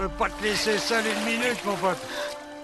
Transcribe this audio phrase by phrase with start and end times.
[0.00, 1.98] peux pas te laisser seul une minute, mon pote.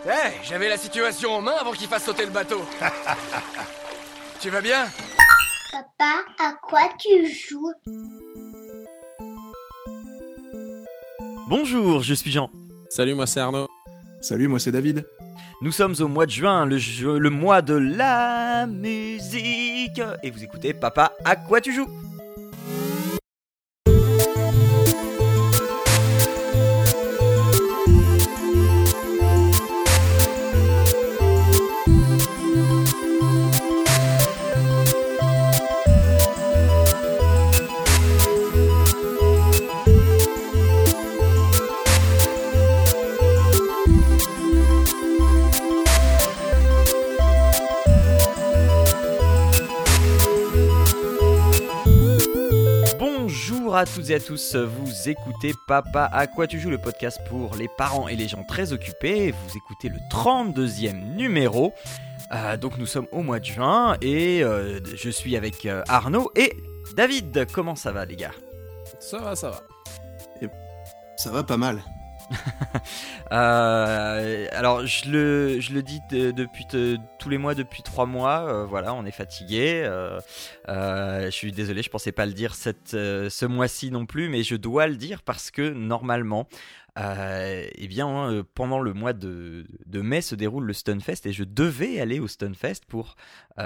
[0.06, 2.62] Hé, j'avais la situation en main avant qu'il fasse sauter le bateau.
[4.40, 4.86] tu vas bien?
[5.70, 7.72] Papa, à quoi tu joues?
[11.48, 12.48] Bonjour, je suis Jean.
[12.88, 13.68] Salut, moi c'est Arnaud.
[14.22, 15.06] Salut, moi c'est David.
[15.60, 20.00] Nous sommes au mois de juin, le, jeu- le mois de la musique.
[20.22, 21.88] Et vous écoutez Papa, à quoi tu joues?
[53.94, 57.68] Toutes et à tous, vous écoutez Papa à quoi tu joues, le podcast pour les
[57.68, 59.32] parents et les gens très occupés.
[59.32, 61.72] Vous écoutez le 32e numéro.
[62.32, 66.30] Euh, donc nous sommes au mois de juin et euh, je suis avec euh, Arnaud
[66.34, 66.52] et
[66.96, 67.46] David.
[67.52, 68.34] Comment ça va les gars?
[68.98, 69.62] Ça va, ça va.
[71.16, 71.82] Ça va pas mal.
[73.32, 76.64] Euh, alors je le, dis de- depuis
[77.18, 79.82] tous les mois depuis trois mois, euh, voilà, on est fatigué.
[79.84, 80.20] euh,
[80.68, 84.86] je suis désolé, je pensais pas le dire ce mois-ci non plus, mais je dois
[84.86, 86.46] le dire parce que normalement,
[86.96, 92.20] eh bien, pendant le mois de, mai se déroule le Stunfest et je devais aller
[92.20, 93.16] au Stunfest pour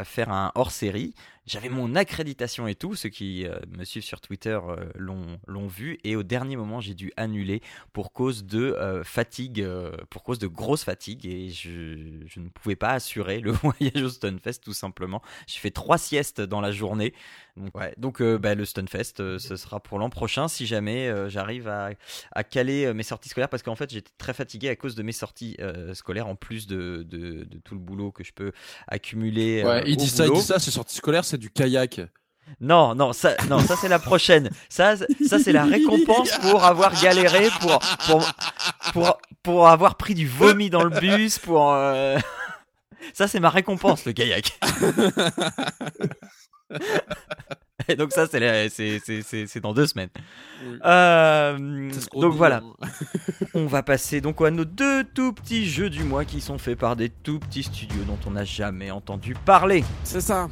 [0.05, 1.15] faire un hors-série.
[1.51, 5.67] J'avais mon accréditation et tout, ceux qui euh, me suivent sur Twitter euh, l'ont l'ont
[5.67, 7.61] vu, et au dernier moment j'ai dû annuler
[7.93, 12.49] pour cause de euh, fatigue, euh, pour cause de grosse fatigue, et je, je ne
[12.51, 15.23] pouvais pas assurer le voyage au Stunfest tout simplement.
[15.49, 17.15] J'ai fait trois siestes dans la journée,
[17.57, 17.95] donc, ouais.
[17.97, 21.91] donc bah, le Stunfest ce sera pour l'an prochain si jamais j'arrive à,
[22.31, 25.11] à caler mes sorties scolaires, parce qu'en fait j'étais très fatigué à cause de mes
[25.11, 25.57] sorties
[25.95, 28.53] scolaires, en plus de, de, de tout le boulot que je peux
[28.87, 29.65] accumuler.
[29.65, 30.41] Ouais, il au dit ça, il boulot.
[30.41, 32.01] dit ça, c'est sortie scolaire, c'est du kayak.
[32.61, 34.51] Non, non, ça, non, ça c'est la prochaine.
[34.69, 38.33] Ça, ça c'est la récompense pour avoir galéré, pour, pour,
[38.93, 41.73] pour, pour avoir pris du vomi dans le bus, pour.
[41.73, 42.19] euh,
[43.15, 44.61] Ça c'est ma récompense le kayak.
[47.89, 50.11] Et donc ça c'est c'est c'est c'est c'est dans deux semaines.
[50.63, 50.79] Oui.
[50.85, 52.63] Euh, donc voilà.
[52.83, 52.89] hein.
[53.55, 56.79] On va passer donc à nos deux tout petits jeux du mois qui sont faits
[56.79, 59.83] par des tout petits studios dont on n'a jamais entendu parler.
[60.05, 60.49] C'est ça.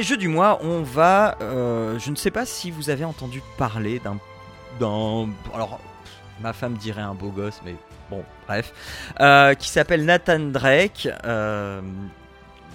[0.00, 1.36] Les jeux du mois, on va.
[1.42, 4.16] euh, je ne sais pas si vous avez entendu parler d'un.
[4.80, 5.78] d'un alors,
[6.40, 7.74] ma femme dirait un beau gosse, mais
[8.08, 8.72] bon, bref.
[9.20, 11.06] euh, qui s'appelle Nathan Drake.
[11.24, 11.82] euh,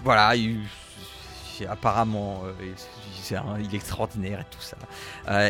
[0.04, 0.60] voilà, il-
[1.68, 2.44] apparemment.
[3.60, 4.78] il est extraordinaire et tout ça.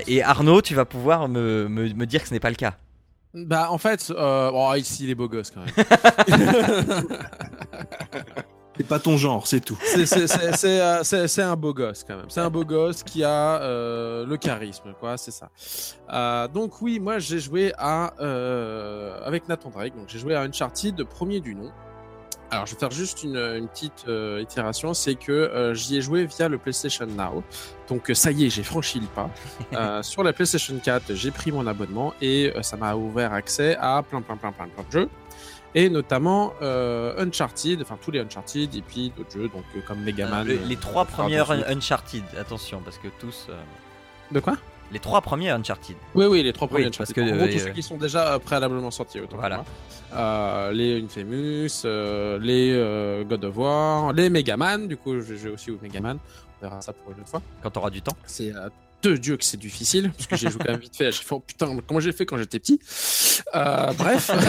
[0.08, 2.75] Et Arnaud, tu vas pouvoir me, me, me dire que ce n'est pas le cas.
[3.34, 7.08] Bah, en fait, euh, bon, ici, il est beau gosse quand même.
[8.78, 9.78] C'est pas ton genre, c'est tout.
[10.06, 12.25] C'est- euh, c'est un beau gosse quand même.
[12.30, 15.50] C'est un beau gosse qui a euh, le charisme, quoi, c'est ça.
[16.12, 20.41] Euh, donc oui, moi j'ai joué à euh, avec Nathan Drake, donc j'ai joué à
[20.41, 21.72] Uncharted, premier du nom.
[22.52, 26.02] Alors je vais faire juste une, une petite euh, itération, c'est que euh, j'y ai
[26.02, 27.44] joué via le PlayStation Now.
[27.90, 29.30] Donc euh, ça y est, j'ai franchi le pas.
[29.74, 33.75] Euh, sur la PlayStation 4, j'ai pris mon abonnement et euh, ça m'a ouvert accès
[33.80, 35.09] à plein plein plein plein plein de jeux
[35.75, 40.00] et notamment euh, Uncharted, enfin tous les Uncharted et puis d'autres jeux donc euh, comme
[40.02, 40.47] Mega Man.
[40.47, 43.47] Le- euh, les trois premières Uncharted, attention, parce que tous.
[43.50, 43.53] euh,
[44.31, 44.56] De quoi?
[44.91, 45.96] les trois premiers Uncharted.
[46.14, 47.16] Oui, oui, les trois Oui, premiers parce Uncharted.
[47.16, 49.19] que, en gros, euh, tous euh, ceux qui sont déjà euh, préalablement sortis.
[49.19, 49.58] Autant Voilà.
[49.58, 49.66] moi.
[50.14, 54.88] Euh, les Infamous, euh, les euh, God of War, les Mega Man.
[54.88, 56.19] Du coup, je joue aussi au Mega Man.
[56.62, 57.41] On verra ça pour une autre fois.
[57.64, 58.16] Quand tu auras du temps.
[58.25, 58.69] C'est euh,
[59.05, 61.11] de Dieu que c'est difficile, parce que j'ai joué quand même vite fait.
[61.11, 62.79] J'ai fait, oh, putain, comment j'ai fait quand j'étais petit
[63.55, 64.31] Euh, Bref.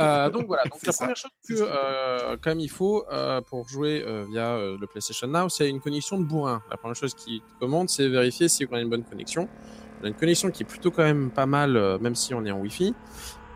[0.00, 1.04] Euh, donc voilà, donc la ça.
[1.04, 3.04] première chose que euh, quand même il faut
[3.46, 6.62] pour jouer via le PlayStation Now, c'est une connexion de bourrin.
[6.68, 9.48] La première chose qui te commande, c'est vérifier si on a une bonne connexion.
[10.00, 12.50] On a une connexion qui est plutôt quand même pas mal, même si on est
[12.50, 12.92] en Wi-Fi.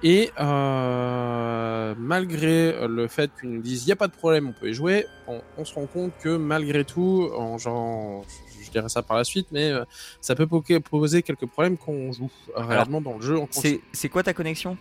[0.03, 4.53] Et euh, malgré le fait qu'ils nous disent il n'y a pas de problème, on
[4.53, 8.25] peut y jouer, on, on se rend compte que malgré tout, en genre,
[8.63, 9.85] je, dirais ça par la suite, mais euh,
[10.21, 13.39] ça peut po- poser quelques problèmes quand on joue euh, réellement dans le jeu.
[13.93, 14.79] C'est quoi ta connexion?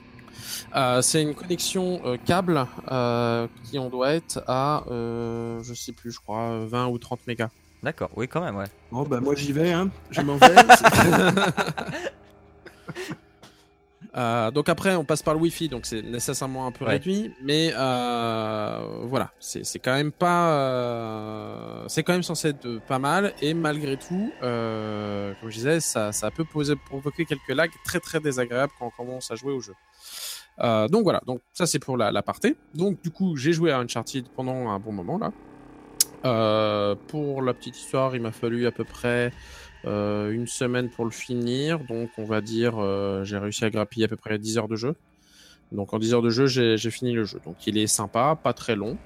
[0.76, 5.94] Euh, c'est une connexion euh, câble euh, qui en doit être à, euh, je sais
[5.94, 7.50] plus, je crois, 20 ou 30 mégas.
[7.82, 8.68] D'accord, oui, quand même, ouais.
[8.92, 9.90] Bon, bah moi j'y vais, hein.
[10.12, 10.56] Je m'en vais.
[14.16, 16.92] Euh, donc après, on passe par le Wi-Fi, donc c'est nécessairement un peu Ouais.
[16.92, 23.00] réduit, mais euh, voilà, c'est quand même pas, euh, c'est quand même censé être pas
[23.00, 28.00] mal, et malgré tout, comme je disais, ça, ça peut poser, provoquer quelques lags très
[28.00, 29.74] très désagréables quand on commence à jouer au jeu.
[30.90, 32.56] Donc voilà, donc ça c'est pour la, la partie.
[32.76, 35.32] Donc du coup, j'ai joué à Uncharted pendant un bon moment là.
[37.08, 39.32] Pour la petite histoire, il m'a fallu à peu près
[39.88, 41.80] euh, une semaine pour le finir.
[41.80, 44.76] Donc, on va dire, euh, j'ai réussi à grappiller à peu près 10 heures de
[44.76, 44.96] jeu.
[45.72, 47.40] Donc, en 10 heures de jeu, j'ai fini le jeu.
[47.46, 48.98] Donc, il est sympa, pas très long.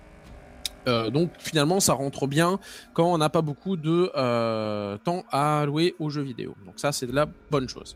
[0.88, 2.60] Euh, donc, finalement, ça rentre bien
[2.94, 4.07] quand on n'a pas beaucoup de
[5.04, 6.56] temps à allouer aux jeux vidéo.
[6.66, 7.95] Donc, ça, c'est de la bonne chose.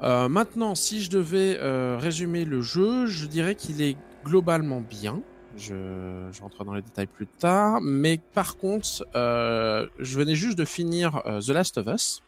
[0.00, 1.56] Maintenant, si je devais
[1.96, 5.22] résumer le jeu, je dirais qu'il est globalement bien.
[5.56, 7.80] Je, je rentrerai dans les détails plus tard.
[7.82, 12.22] Mais par contre, euh, je venais juste de finir euh, The Last of Us,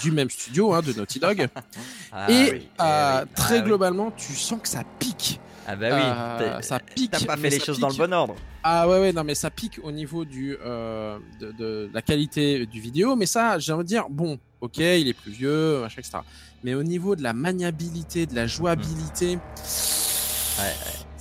[0.00, 1.48] du même studio, hein, de Naughty Dog.
[2.12, 3.28] Ah et oui, euh, eh oui.
[3.36, 3.64] très Ah oui.
[3.64, 5.40] globalement, tu sens que ça pique.
[5.66, 6.00] Ah bah oui,
[6.46, 7.12] Euh, ça pique.
[7.12, 8.34] t'as pas fait les choses dans le bon ordre.
[8.62, 12.66] Ah ouais, ouais, non, mais ça pique au niveau du, euh, de, de la qualité
[12.66, 13.14] du vidéo.
[13.14, 16.18] Mais ça, j'ai envie de dire, bon, ok, il est plus vieux, machin, etc.
[16.64, 19.38] Mais au niveau de la maniabilité, de la jouabilité,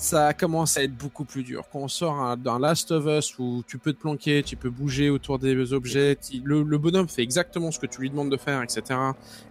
[0.01, 1.65] ça commence à être beaucoup plus dur.
[1.71, 4.69] Quand on sort un- d'un Last of Us où tu peux te planquer, tu peux
[4.69, 8.63] bouger autour des objets, le bonhomme fait exactement ce que tu lui demandes de faire,
[8.63, 8.81] etc.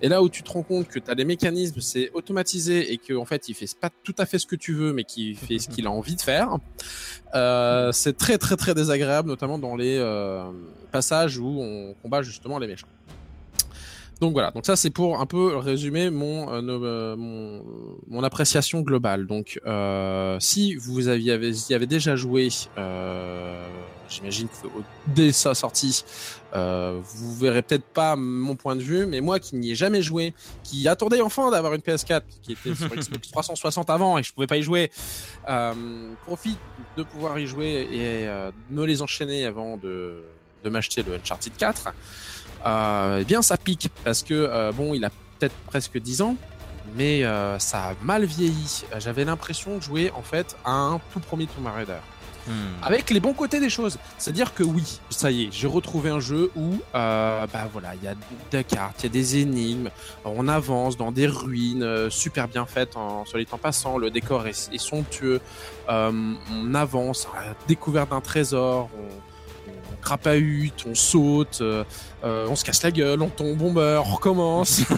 [0.00, 2.96] Et là où tu te rends compte que tu as des mécanismes, c'est automatisé et
[2.98, 5.36] qu'en en fait il fait pas tout à fait ce que tu veux, mais qu'il
[5.36, 6.56] fait ce qu'il a envie de faire,
[7.34, 10.50] euh, c'est très très très désagréable, notamment dans les euh,
[10.92, 12.88] passages où on combat justement les méchants.
[14.20, 17.62] Donc voilà, donc ça c'est pour un peu résumer mon euh, euh, mon,
[18.09, 19.26] mon appréciation globale.
[19.26, 22.49] Donc euh, si vous aviez, avez, y avez déjà joué,
[22.79, 23.65] euh,
[24.09, 24.67] j'imagine que
[25.06, 26.05] dès sa sortie,
[26.55, 30.03] euh, vous verrez peut-être pas mon point de vue, mais moi qui n'y ai jamais
[30.03, 30.35] joué,
[30.65, 34.49] qui attendais enfin d'avoir une PS4, qui était sur Xbox 360 avant et je pouvais
[34.49, 34.91] pas y jouer,
[35.49, 35.75] euh,
[36.26, 36.59] profite
[36.97, 40.25] de pouvoir y jouer et euh, me les enchaîner avant de,
[40.65, 41.91] de m'acheter le Uncharted 4 euh,
[42.64, 46.37] eh bien ça pique parce que euh, bon il a peut-être presque 10 ans
[46.96, 48.84] mais euh, ça a mal vieilli.
[48.99, 52.00] J'avais l'impression de jouer en fait à un tout premier Tomb Raider.
[52.49, 52.82] Hmm.
[52.82, 53.99] avec les bons côtés des choses.
[54.16, 57.69] C'est à dire que oui ça y est j'ai retrouvé un jeu où euh, bah
[57.70, 58.14] voilà il y a
[58.50, 59.90] des cartes il y a des énigmes
[60.25, 64.46] on avance dans des ruines euh, super bien faites en dit en passant le décor
[64.46, 65.43] est, est somptueux
[65.90, 69.27] euh, on avance à la découverte d'un trésor on
[70.00, 71.84] crapahute, on saute, euh,
[72.24, 74.82] euh, on se casse la gueule, on tombe, on meurt, on recommence.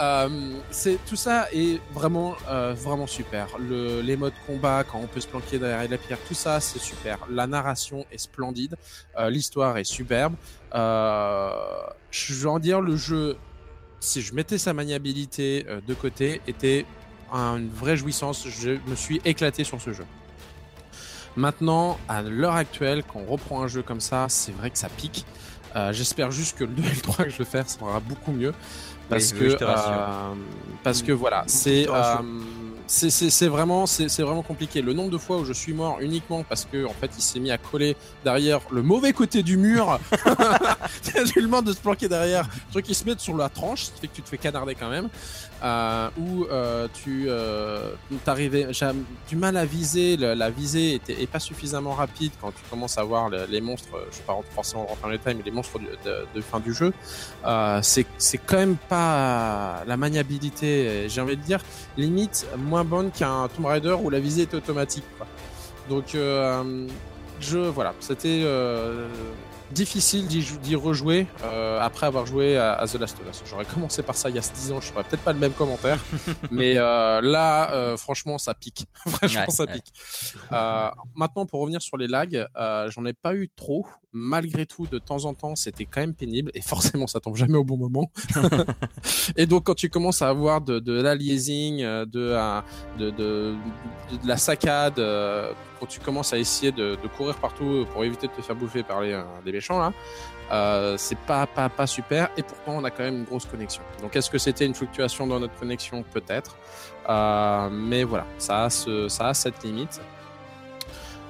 [0.00, 2.34] Euh, c'est tout ça est vraiment
[2.74, 3.48] vraiment super.
[3.58, 6.78] Le, les modes combat quand on peut se planquer derrière la pierre, tout ça c'est
[6.78, 7.18] super.
[7.30, 8.76] La narration est splendide,
[9.28, 10.34] l'histoire est superbe.
[10.72, 13.36] Je vais en dire le jeu,
[14.00, 16.86] si je mettais sa maniabilité de côté, était
[17.30, 18.46] un- une vraie jouissance.
[18.48, 20.06] Je me suis éclaté sur ce jeu.
[21.36, 24.88] Maintenant, à l'heure actuelle, quand on reprend un jeu comme ça, c'est vrai que ça
[24.88, 25.24] pique.
[25.76, 28.32] Euh, J'espère juste que le 2 et le 3 que je vais faire sera beaucoup
[28.32, 28.52] mieux.
[29.08, 30.06] Parce Oui, que, euh,
[30.82, 31.86] parce que voilà, c'est
[32.90, 34.82] c'est- vraiment, c'est vraiment compliqué.
[34.82, 37.38] Le nombre de fois où je suis mort uniquement parce que en fait, il s'est
[37.38, 39.98] mis à coller derrière le mauvais côté du mur.
[41.04, 42.44] tu lui demandes de se planquer derrière.
[42.66, 44.38] Le truc qui se met sur la tranche, ce qui fait que tu te fais
[44.38, 45.08] canarder quand même.
[45.62, 47.90] Euh, ou euh, tu euh,
[48.24, 48.90] t'arrivais, j'ai
[49.28, 50.16] du mal à viser.
[50.16, 53.88] le- la visée était, pas suffisamment rapide quand tu commences à voir le- les monstres.
[54.10, 56.72] Je vais pas forcément rentrer dans les détails, mais les monstres de, de- fin du
[56.74, 56.92] jeu.
[57.46, 61.06] Euh, c'est quand même pas la maniabilité.
[61.08, 61.60] J'ai envie de dire
[61.98, 62.46] limite
[62.82, 65.04] moins bonne qu'un Tomb Raider où la visée était automatique.
[65.18, 65.26] Quoi.
[65.88, 66.86] Donc euh,
[67.40, 69.08] je voilà, c'était euh,
[69.70, 73.42] difficile d'y jou- d'y rejouer euh, après avoir joué à, à The Last of Us.
[73.48, 75.52] J'aurais commencé par ça il y a 10 ans, je ferais peut-être pas le même
[75.52, 75.98] commentaire,
[76.50, 79.72] mais là franchement ça pique, franchement Ouais, ça ouais.
[79.74, 79.92] pique.
[81.14, 82.46] Maintenant pour revenir sur les lags,
[82.88, 83.86] j'en ai pas eu trop.
[84.12, 87.56] Malgré tout, de temps en temps, c'était quand même pénible et forcément ça tombe jamais
[87.56, 88.10] au bon moment.
[89.36, 92.60] et donc quand tu commences à avoir de, de l'aliasing, euh, de, euh,
[92.98, 93.54] de, de,
[94.22, 98.26] de la saccade, euh, quand tu commences à essayer de, de courir partout pour éviter
[98.26, 99.92] de te faire bouffer par les, euh, des méchants là,
[100.52, 103.82] euh, c'est pas, pas, pas super et pourtant on a quand même une grosse connexion.
[104.02, 106.02] Donc est-ce que c'était une fluctuation dans notre connexion?
[106.12, 106.56] Peut-être.
[107.08, 110.00] Euh, mais voilà, ça a, ce, ça a cette limite.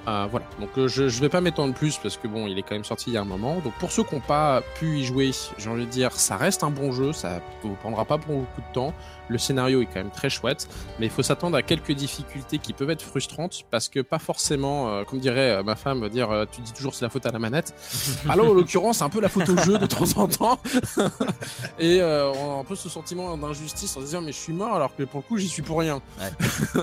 [0.08, 2.62] Euh, voilà, donc euh, je, je vais pas m'étendre plus parce que bon, il est
[2.62, 3.56] quand même sorti il y a un moment.
[3.60, 6.64] Donc pour ceux qui n'ont pas pu y jouer, j'ai envie de dire, ça reste
[6.64, 8.94] un bon jeu, ça vous prendra pas beaucoup de temps.
[9.28, 12.72] Le scénario est quand même très chouette, mais il faut s'attendre à quelques difficultés qui
[12.72, 16.46] peuvent être frustrantes parce que pas forcément, euh, comme dirait euh, ma femme, dire euh,
[16.50, 17.72] tu dis toujours c'est la faute à la manette.
[18.28, 20.58] Alors en l'occurrence, c'est un peu la faute au jeu de temps en temps.
[21.78, 24.52] Et euh, on a un peu ce sentiment d'injustice en se disant mais je suis
[24.52, 26.00] mort alors que pour le coup j'y suis pour rien.
[26.18, 26.30] Mais,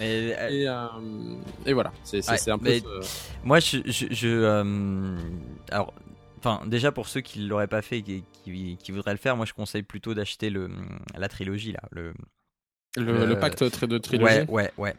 [0.00, 0.86] euh, Et, euh,
[1.66, 2.78] et voilà, c'est Ouais, un peu.
[2.80, 2.84] ce-
[3.44, 5.16] Moi, je, je, je, euh,
[5.70, 5.92] alors,
[6.38, 9.36] enfin, déjà pour ceux qui l'auraient pas fait et qui, qui, qui voudraient le faire,
[9.36, 10.50] moi, je conseille plutôt d'acheter
[11.16, 12.12] la trilogie là, le.
[12.98, 14.40] Le, Le- le pacte de trilogie.
[14.40, 14.94] Ouais, ouais, ouais.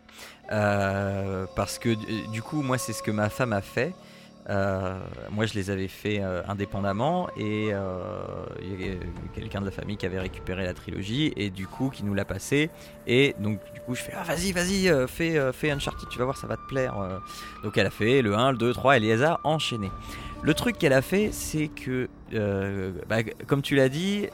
[0.51, 1.93] Euh, parce que
[2.31, 3.93] du coup, moi, c'est ce que ma femme a fait.
[4.49, 4.99] Euh,
[5.31, 8.23] moi, je les avais fait euh, indépendamment et euh,
[8.61, 8.99] il y avait
[9.33, 12.25] quelqu'un de la famille qui avait récupéré la trilogie et du coup qui nous l'a
[12.25, 12.69] passé.
[13.07, 16.37] Et donc, du coup, je fais ah, vas-y, vas-y, fais, fais Uncharted, tu vas voir,
[16.37, 16.95] ça va te plaire.
[17.63, 19.39] Donc, elle a fait le 1, le 2, 3 et les a.
[20.41, 22.09] Le truc qu'elle a fait, c'est que,
[23.07, 24.27] bah, comme tu l'as dit,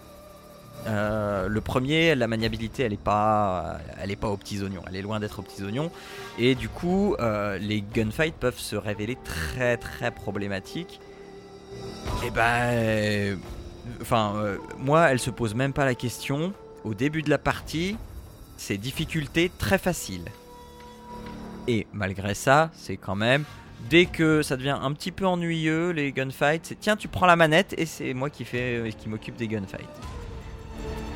[0.88, 4.81] euh, le premier, la maniabilité, elle est pas, elle est pas aux petits oignons.
[4.88, 5.91] Elle est loin d'être aux petits oignons.
[6.38, 11.00] Et du coup, euh, les gunfights peuvent se révéler très très problématiques.
[12.25, 13.36] Et ben, euh,
[14.01, 16.53] enfin, moi, elle se pose même pas la question.
[16.83, 17.98] Au début de la partie,
[18.57, 20.24] c'est difficulté très facile.
[21.67, 23.43] Et malgré ça, c'est quand même
[23.89, 27.38] dès que ça devient un petit peu ennuyeux les gunfights, c'est tiens tu prends la
[27.38, 30.19] manette et c'est moi qui qui m'occupe des gunfights.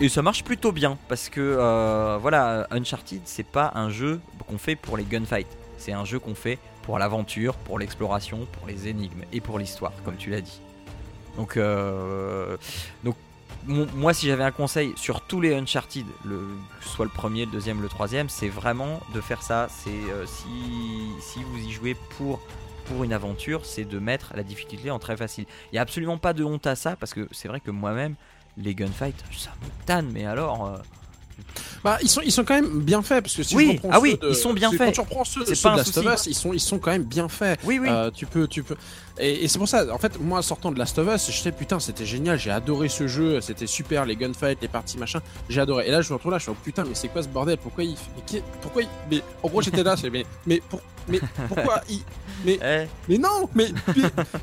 [0.01, 4.57] Et ça marche plutôt bien parce que euh, voilà Uncharted c'est pas un jeu qu'on
[4.57, 5.47] fait pour les gunfights,
[5.77, 9.93] c'est un jeu qu'on fait pour l'aventure, pour l'exploration, pour les énigmes et pour l'histoire
[10.03, 10.59] comme tu l'as dit.
[11.37, 12.57] Donc euh,
[13.03, 13.15] donc
[13.65, 16.05] moi si j'avais un conseil sur tous les Uncharted,
[16.81, 19.67] soit le premier, le deuxième, le troisième, c'est vraiment de faire ça.
[19.69, 20.47] C'est euh, si,
[21.21, 22.41] si vous y jouez pour,
[22.85, 25.45] pour une aventure, c'est de mettre la difficulté en très facile.
[25.71, 28.15] Il n'y a absolument pas de honte à ça parce que c'est vrai que moi-même,
[28.57, 30.65] les gunfights, ça me tanne, mais alors.
[30.67, 30.77] euh,
[31.83, 34.17] Bah, ils sont, ils sont quand même bien faits parce que si Oui, ah oui,
[34.21, 34.79] de- ils sont bien faits.
[34.79, 36.05] Quand tu reprends ceux, ceux pas de Last of.
[36.05, 37.59] Us, ils sont, ils sont quand même bien faits.
[37.63, 37.89] Oui, oui.
[37.89, 38.75] Euh, tu peux, tu peux.
[39.19, 41.51] Et, et c'est pour ça, en fait, moi sortant de Last of Us, je sais
[41.51, 45.61] putain, c'était génial, j'ai adoré ce jeu, c'était super, les gunfights, les parties machin, j'ai
[45.61, 45.87] adoré.
[45.87, 47.57] Et là, je me retrouve là, je suis oh, putain, mais c'est quoi ce bordel?
[47.57, 50.61] Pourquoi il, mais qui- pourquoi il, mais en gros, j'étais là, je fais, mais, mais,
[50.67, 52.01] pour, mais pourquoi il,
[52.47, 53.67] eh, mais non, mais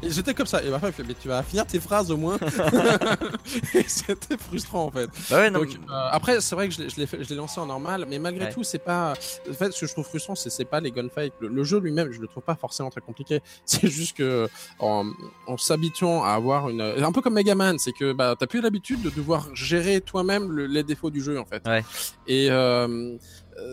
[0.02, 0.62] et j'étais comme ça.
[0.62, 2.38] Et ma femme fait, mais tu vas finir tes phrases au moins.
[3.86, 5.10] C'était frustrant en fait.
[5.30, 8.18] bah ouais, non, Donc, euh, après, c'est vrai que je l'ai- lancé en normal, mais
[8.18, 8.52] malgré Ouais.
[8.52, 9.14] tout, c'est pas.
[9.48, 11.32] En fait, ce que je trouve frustrant, c'est c'est pas les gunfights.
[11.40, 13.40] Le, le jeu lui-même, je le trouve pas forcément très compliqué.
[13.64, 14.48] C'est juste que
[14.78, 15.10] en,
[15.46, 19.02] en s'habituant à avoir une, un peu comme Megaman, c'est que bah t'as plus l'habitude
[19.02, 21.62] de devoir gérer toi-même le- les défauts du jeu en fait.
[21.66, 21.84] Ouais.
[22.26, 23.16] Et euh,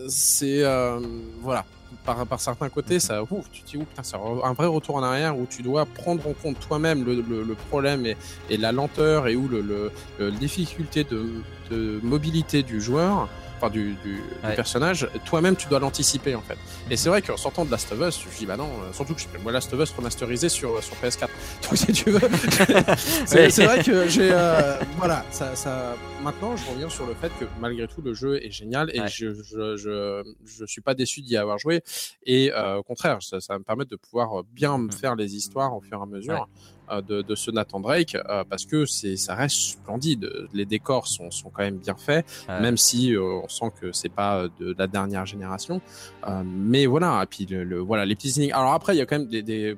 [0.08, 1.00] c'est euh,
[1.40, 1.64] voilà.
[2.04, 4.96] Par, par certains côtés, ça, ouf, tu te dis, ouf, putain, c'est un vrai retour
[4.96, 8.16] en arrière où tu dois prendre en compte toi-même le, le, le problème et,
[8.50, 9.60] et la lenteur et où le,
[10.18, 11.26] le, difficulté de,
[11.70, 16.56] de mobilité du joueur, enfin du, du, du personnage, toi-même tu dois l'anticiper en fait.
[16.90, 19.14] Et c'est vrai qu'en sortant de Last of Us, je dis bah non, euh, surtout
[19.14, 21.28] que je moi Last of Us remasterisé sur, sur PS4.
[21.68, 22.20] Donc si tu veux,
[23.26, 23.64] c'est Ouais.
[23.66, 25.94] vrai que j'ai euh, voilà, ça, ça.
[26.22, 29.08] Maintenant, je reviens sur le fait que malgré tout le jeu est génial et Ouais.
[29.08, 31.82] je, je, je je suis pas déçu d'y avoir joué
[32.24, 34.92] et euh, au contraire, ça, ça va me permettre de pouvoir bien me Mhm.
[34.92, 36.48] faire les histoires au fur et à mesure.
[36.90, 40.28] Euh, De, de ce Nathan Drake euh, parce que c'est ça reste splendide.
[40.52, 42.60] Les décors sont, sont quand même bien faits Ouais.
[42.60, 45.80] même si euh, on sent que c'est pas de la dernière génération.
[46.26, 49.06] Euh, mais voilà et puis le, le- voilà les petits alors après il y a
[49.06, 49.76] quand même des, des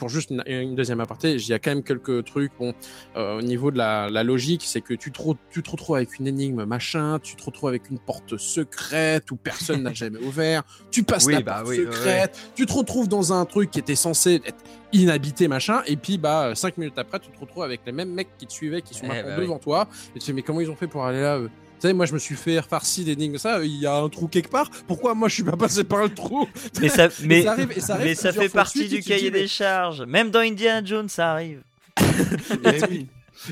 [0.00, 2.50] pour juste une, une deuxième aparté, il y a quand même quelques trucs.
[2.58, 2.72] Bon,
[3.16, 5.96] euh, au niveau de la, la logique, c'est que tu te, re- tu te retrouves
[5.96, 10.18] avec une énigme machin, tu te retrouves avec une porte secrète où personne n'a jamais
[10.18, 13.44] ouvert, tu passes Oui, la bah porte oui, ouais, secrète, tu te retrouves dans un
[13.44, 17.38] truc qui était censé être inhabité machin, et puis bah cinq minutes après, tu te
[17.38, 19.86] retrouves avec les mêmes mecs qui te suivaient, qui sont Eh maintenant bah devant toi,
[20.16, 21.38] et tu te dis mais comment ils ont fait pour aller là
[21.80, 24.28] tu sais, moi je me suis fait farci d'énigmes, ça, il y a un trou
[24.28, 24.70] quelque part.
[24.86, 26.46] Pourquoi moi je suis pas passé par le trou
[26.80, 29.30] mais ça, mais, ça arrive- et ça arrive mais ça fait partie du dis, cahier
[29.30, 30.02] mais- des charges.
[30.02, 31.62] Même dans Indiana Jones, ça arrive.
[32.00, 33.06] Eh oui.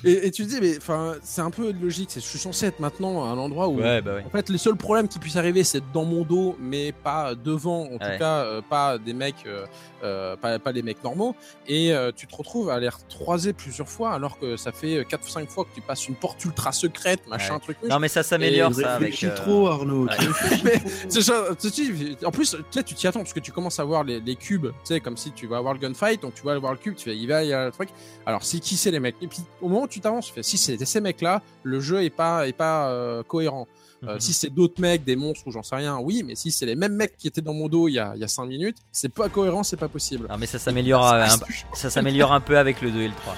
[0.05, 2.11] Et, et tu te dis, mais enfin, c'est un peu logique.
[2.11, 4.23] c'est- Je suis censé être maintenant à un endroit où, bah ouais.
[4.27, 7.85] en fait, les seuls problèmes qui puissent arriver, c'est dans mon dos, mais pas devant.
[7.85, 9.67] En tout cas, euh, pas des mecs, euh,
[10.05, 11.35] euh, pas, pas les mecs normaux.
[11.67, 15.25] Et euh, tu te retrouves à les croiser plusieurs fois, alors que ça fait 4
[15.25, 17.61] ou 5 fois que tu passes une porte ultra secrète, machin, Ouais.
[17.61, 17.77] truc.
[17.89, 19.23] Non, mais ça s'améliore, ça, avec.
[19.25, 20.07] Euh, trop, Arnaud.
[20.65, 20.89] Mais trop.
[21.09, 23.81] c'est ça, tu sais, en plus, tu sais, tu t'y attends parce que tu commences
[23.81, 26.35] à voir les, les cubes, tu sais, comme si tu vas avoir le gunfight, donc
[26.35, 27.89] tu vas voir le cube, tu fais, il va, il y a le truc.
[28.27, 29.17] Alors, c'est qui c'est les mecs?
[29.23, 31.81] Et puis, au moment moment où tu t'avances, tu fais si c'est ces mecs-là, le
[31.81, 33.67] jeu est pas est pas euh, cohérent.
[34.05, 34.21] Euh, Mhm.
[34.21, 36.77] Si c'est d'autres mecs, des monstres ou j'en sais rien, oui, mais si c'est les
[36.77, 38.77] mêmes mecs qui étaient dans mon dos il y a il y a cinq minutes,
[38.93, 40.29] c'est pas cohérent, c'est pas possible.
[40.31, 41.29] Non, mais ça s'améliore euh, un,
[41.75, 43.35] ça s'améliore un peu avec le 2 et le 3.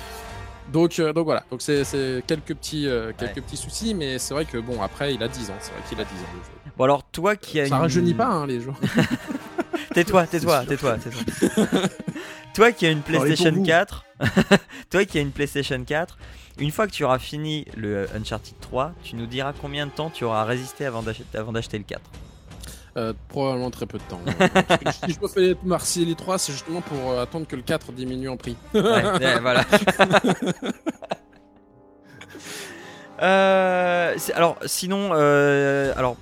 [0.71, 1.83] Donc, euh, donc voilà, donc c'est
[2.27, 3.43] quelques petits euh, quelques Ouais.
[3.43, 5.99] petits soucis, mais c'est vrai que bon après il a 10 ans, c'est vrai qu'il
[6.01, 6.15] a 10 ans.
[6.35, 6.73] le jeu.
[6.77, 7.81] Bon alors toi qui as Ça une...
[7.81, 8.77] rajeunit pas hein, les jours.
[9.95, 11.67] Tais-toi, tais-toi, tais-toi, tais-toi.
[12.55, 13.65] toi qui as une PlayStation vous.
[13.65, 14.05] 4,
[14.91, 16.19] toi qui as une PlayStation 4,
[16.59, 20.11] une fois que tu auras fini le Uncharted 3, tu nous diras combien de temps
[20.11, 22.01] tu auras résisté avant d'acheter, le 4.
[22.97, 24.21] Euh, probablement très peu de temps.
[25.07, 27.93] si je me fais marcher les 3, c'est justement pour euh, attendre que le 4
[27.93, 28.57] diminue en prix.
[28.75, 29.65] Ouais, ouais, voilà.
[33.23, 36.17] Euh, alors, sinon, euh, alors,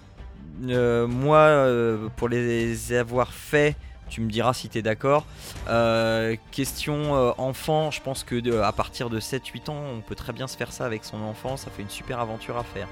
[0.69, 3.77] euh, moi, euh, pour les avoir fait,
[4.09, 5.25] tu me diras si t'es d'accord.
[5.69, 10.15] Euh, question euh, enfant, je pense que de- à partir de 7-8 ans, on peut
[10.15, 11.57] très bien se faire ça avec son enfant.
[11.57, 12.89] Ça fait une super aventure à faire.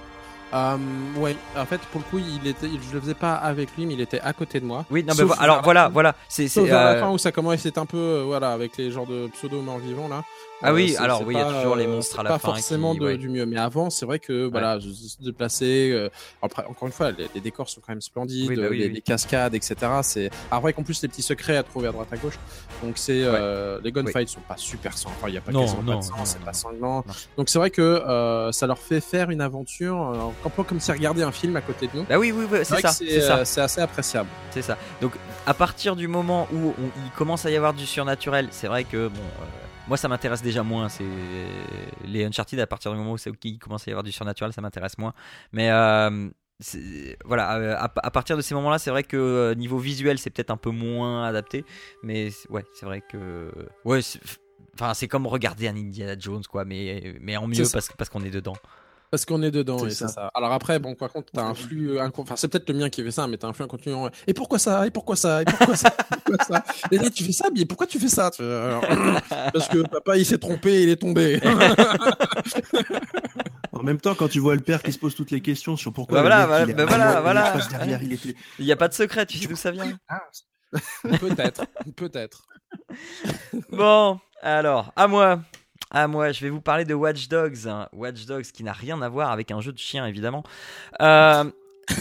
[0.55, 0.77] Euh,
[1.17, 3.95] ouais, en fait, pour le coup, il était, je le faisais pas avec lui, mais
[3.95, 4.85] il était à côté de moi.
[4.91, 5.89] Oui, non, mais alors voilà, fin.
[5.91, 6.15] voilà.
[6.29, 8.91] C'est, c'est, euh, la fin où ça commence, c'est un peu, euh, voilà, avec les
[8.91, 10.23] genres de pseudo morts vivants là.
[10.63, 12.21] Ah oui, c'est- alors c'est oui, il y a pas, toujours les euh, monstres c'est
[12.21, 13.17] à la pas fin forcément qui- de- ouais.
[13.19, 15.91] du mieux, mais avant, c'est vrai que voilà, je- se déplacer.
[15.93, 16.09] euh,
[16.41, 18.87] après, encore une fois, les, les décors sont quand même splendides, Oui, bah oui, les,
[18.87, 18.93] oui.
[18.95, 19.75] les cascades, etc.
[20.03, 22.39] C'est après qu'en plus les petits secrets à trouver à droite à gauche.
[22.83, 25.11] Donc c'est euh, les gunfights sont pas super sans.
[25.11, 27.05] Enfin, il y a pas Non, quasiment non, pas de sang, c'est pas sanglant.
[27.07, 27.15] Non.
[27.37, 30.79] Donc c'est vrai que euh, ça leur fait faire une aventure, euh, un peu comme
[30.81, 32.05] si regarder un film à côté de nous.
[32.05, 33.39] Bah oui, oui, oui, c'est ça, que c'est ça.
[33.39, 34.29] euh, c'est assez appréciable.
[34.51, 34.77] C'est ça.
[35.01, 35.13] Donc
[35.47, 38.85] à partir du moment où on- il commence à y avoir du surnaturel, c'est vrai
[38.85, 39.45] que bon, euh,
[39.89, 40.89] moi ça m'intéresse déjà moins.
[40.89, 41.05] C'est
[42.05, 44.53] les Uncharted à partir du moment où c'est il commence à y avoir du surnaturel,
[44.53, 45.15] ça m'intéresse moins.
[45.53, 46.29] Mais euh,
[47.25, 50.57] voilà, à, à partir de ces moments-là, c'est vrai que niveau visuel, c'est peut-être un
[50.57, 51.65] peu moins adapté.
[52.03, 53.51] Mais ouais, c'est vrai que
[53.85, 54.01] ouais.
[54.75, 58.23] Enfin, c'est comme regarder un Indiana Jones, quoi, mais, mais en mieux parce, parce qu'on
[58.25, 58.57] est dedans.
[59.11, 60.09] Parce qu'on est dedans, C'est et c'est ça.
[60.09, 60.31] ça.
[60.35, 63.03] Alors après, bon, par contre, t'as un flux, un- enfin, c'est peut-être le mien qui
[63.03, 63.95] fait ça, mais t'as un flux en continu.
[63.95, 64.87] en- Et pourquoi ça?
[64.87, 65.43] Et pourquoi ça?
[65.43, 65.89] Et pourquoi ça?
[65.89, 66.65] Et pourquoi ça?
[66.91, 68.31] Et là, tu fais ça, mais pourquoi tu fais ça?
[68.39, 68.83] Alors,
[69.53, 71.41] Parce que papa, il s'est trompé, il est tombé.
[73.73, 75.93] En même temps, quand tu vois le père qui se pose toutes les questions sur
[75.93, 76.23] pourquoi.
[76.23, 77.51] Bah le voilà, mec, voilà, il est bah voilà, il voilà.
[77.53, 78.35] passe derrière, il était.
[78.59, 79.99] Il n'y a pas de secret, tu sais d'où ça vient?
[81.21, 82.47] peut-être, peut-être.
[83.71, 85.41] Bon, alors, à moi.
[85.99, 87.67] À moi, je vais vous parler de Watch Dogs.
[87.67, 87.89] hein.
[87.95, 90.43] Watch Dogs qui n'a rien à voir avec un jeu de chien, évidemment.
[91.01, 91.45] Euh,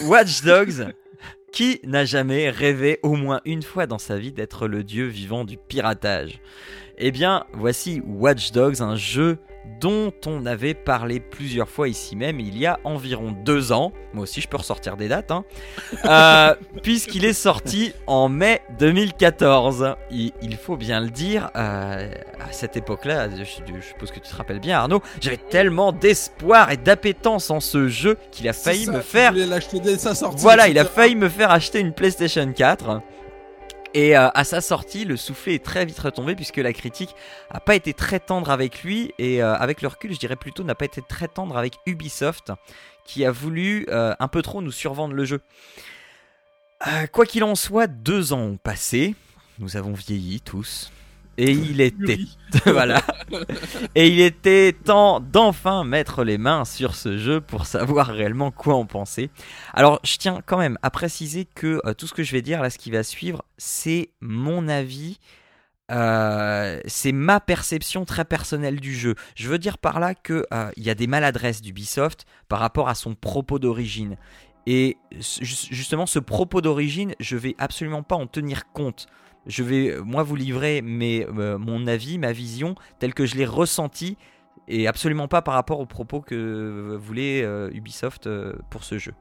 [0.03, 0.93] Watch Dogs,
[1.53, 5.45] qui n'a jamais rêvé au moins une fois dans sa vie d'être le dieu vivant
[5.45, 6.41] du piratage
[6.97, 9.37] Eh bien, voici Watch Dogs, un jeu
[9.79, 13.91] dont on avait parlé plusieurs fois ici même il y a environ deux ans.
[14.13, 15.43] Moi aussi, je peux ressortir des dates, hein.
[16.05, 19.95] Euh, puisqu'il est sorti en mai 2014.
[20.11, 24.29] Il, il faut bien le dire, euh, à cette époque-là, je, je suppose que tu
[24.29, 28.85] te rappelles bien, Arnaud, j'avais tellement d'espoir et d'appétence en ce jeu qu'il a failli
[28.85, 29.33] ça, me faire
[29.97, 30.41] sa sortie.
[30.41, 33.01] voilà, il a failli me faire acheter une PlayStation 4.
[33.95, 37.15] Et euh, à sa sortie, le soufflet est très vite retombé puisque la critique
[37.49, 40.65] a pas été très tendre avec lui et euh, avec le recul, je dirais plutôt
[40.65, 42.51] n'a pas été très tendre avec Ubisoft
[43.05, 45.39] qui a voulu euh, un peu trop nous survendre le jeu.
[47.13, 49.15] Quoi qu'il en soit, deux ans ont passé,
[49.59, 50.91] nous avons vieilli tous.
[51.37, 52.19] Et il était
[52.65, 53.01] voilà.
[53.95, 58.75] Et il était temps d'enfin mettre les mains sur ce jeu pour savoir réellement quoi
[58.75, 59.29] en penser.
[59.73, 62.61] Alors, je tiens quand même à préciser que euh, tout ce que je vais dire
[62.61, 65.19] là, ce qui va suivre, c'est mon avis.
[65.91, 69.15] euh, c'est ma perception très personnelle du jeu.
[69.35, 72.89] Je veux dire par là que euh, il y a des maladresses d'Ubisoft par rapport
[72.89, 74.17] à son propos d'origine.
[74.67, 74.97] Et
[75.41, 79.05] justement, ce propos d'origine, je vais absolument pas en tenir compte.
[79.47, 83.35] Je vais, euh, moi, vous livrer mes, euh, mon avis, ma vision, telle que je
[83.35, 84.17] l'ai ressenti,
[84.67, 89.13] et absolument pas par rapport aux propos que voulait euh, Ubisoft euh, pour ce jeu.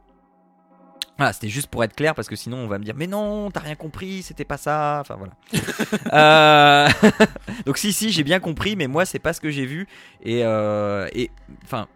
[1.18, 3.50] Voilà, c'était juste pour être clair, parce que sinon on va me dire, mais non,
[3.50, 4.98] t'as rien compris, c'était pas ça.
[5.00, 5.34] Enfin voilà.
[7.66, 9.86] Donc si, si, j'ai bien compris, mais moi, c'est pas ce que j'ai vu.
[10.22, 11.30] Et, et
[11.62, 11.86] enfin,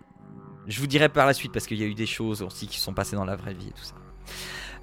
[0.69, 2.79] je vous dirai par la suite, parce qu'il y a eu des choses aussi qui
[2.79, 3.95] sont passées dans la vraie vie et tout ça.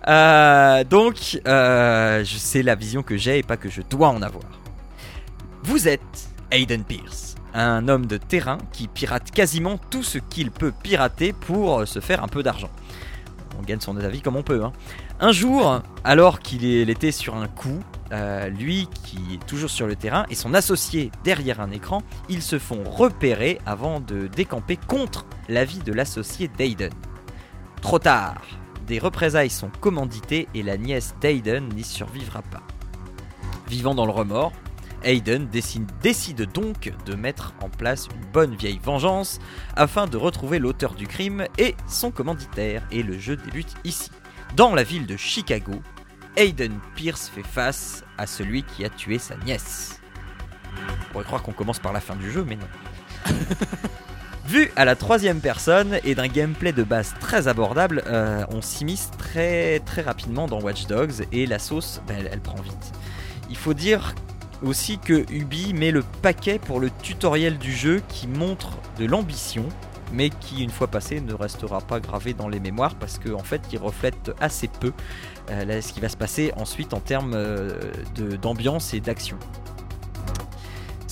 [0.08, 4.43] Euh, donc, euh, sais la vision que j'ai et pas que je dois en avoir.
[5.63, 10.73] Vous êtes Aiden Pierce, un homme de terrain qui pirate quasiment tout ce qu'il peut
[10.84, 12.69] pirater pour euh, se faire un peu d'argent.
[13.60, 14.63] On gagne son avis comme on peut.
[14.63, 14.73] hein.
[15.19, 17.79] Un jour, alors qu'il était sur un coup,
[18.12, 22.41] euh, lui qui est toujours sur le terrain et son associé derrière un écran, ils
[22.41, 26.91] se font repérer avant de décamper contre l'avis de l'associé d'Aiden.
[27.81, 28.41] Trop tard,
[28.86, 32.63] des représailles sont commanditées et la nièce d'Aiden n'y survivra pas.
[33.67, 34.54] Vivant dans le remords,
[35.04, 39.39] Hayden décide, donc de mettre en place une bonne vieille vengeance
[39.76, 42.84] afin de retrouver l'auteur du crime et son commanditaire.
[42.91, 44.10] Et le jeu débute ici.
[44.56, 45.74] Dans la ville de Chicago,
[46.38, 50.02] Hayden Pierce fait face à celui qui a tué sa nièce.
[50.76, 52.67] On pourrait croire qu'on commence par la fin du jeu, mais non.
[54.47, 59.10] Vu à la troisième personne et d'un gameplay de base très abordable, euh, on s'immisce
[59.17, 62.93] très rapidement dans Watch Dogs et la sauce, ben, elle, prend vite.
[63.49, 64.13] Il faut dire
[64.62, 69.65] aussi que Ubi met le paquet pour le tutoriel du jeu qui montre de l'ambition,
[70.13, 73.43] mais qui une fois passé ne restera pas gravé dans les mémoires parce qu'en en
[73.43, 74.93] fait il reflète assez peu
[75.49, 77.79] euh, ce qui va se passer ensuite en termes euh,
[78.41, 79.38] d'ambiance et d'action.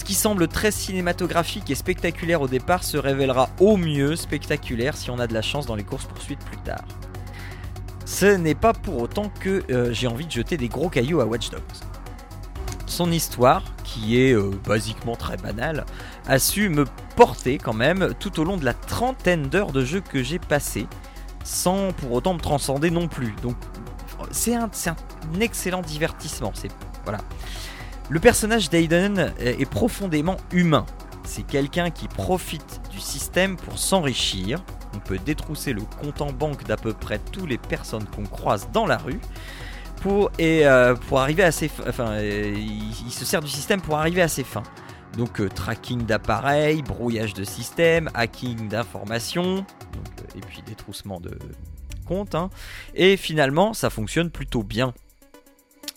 [0.03, 5.09] Ce qui semble très cinématographique et spectaculaire au départ se révélera au mieux spectaculaire si
[5.09, 6.83] on a de la chance dans les courses poursuites plus tard.
[8.03, 11.25] Ce n'est pas pour autant que euh, j'ai envie de jeter des gros cailloux à
[11.25, 11.61] Watch Dogs.
[12.85, 15.85] Son histoire, qui est euh, basiquement très banale,
[16.27, 16.83] a su me
[17.15, 20.85] porter quand même tout au long de la trentaine d'heures de jeu que j'ai passé,
[21.45, 23.33] sans pour autant me transcender non plus.
[23.41, 23.55] Donc
[24.31, 26.51] c'est un, un excellent divertissement.
[26.55, 26.73] C'est
[27.05, 27.19] voilà.
[28.09, 30.85] Le personnage d'Aiden est profondément humain.
[31.23, 34.63] C'est quelqu'un qui profite du système pour s'enrichir.
[34.93, 38.69] On peut détrousser le compte en banque d'à peu près toutes les personnes qu'on croise
[38.71, 39.19] dans la rue
[40.39, 41.83] et, euh, pour arriver à ses fins.
[41.87, 44.63] Enfin, il, se sert du système pour arriver à ses fins.
[45.17, 51.37] Donc euh, tracking d'appareils, brouillage de système, hacking d'informations, euh, et puis détroussement de
[52.05, 52.35] comptes.
[52.35, 52.49] hein.
[52.95, 54.93] Et finalement, ça fonctionne plutôt bien.